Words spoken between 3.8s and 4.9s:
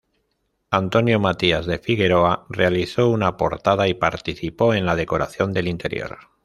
y participó en